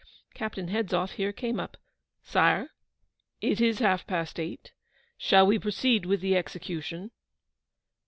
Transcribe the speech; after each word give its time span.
Captain 0.33 0.67
Hedzoff 0.69 1.11
here 1.11 1.31
came 1.31 1.59
up. 1.59 1.77
'Sire, 2.23 2.71
it 3.39 3.61
is 3.61 3.77
half 3.77 4.07
past 4.07 4.39
eight: 4.39 4.71
shall 5.15 5.45
we 5.45 5.59
proceed 5.59 6.07
with 6.07 6.21
the 6.21 6.35
execution? 6.35 7.11